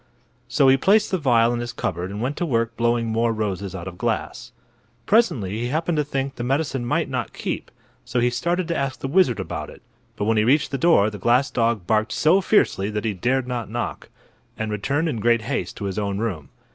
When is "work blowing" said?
2.47-3.05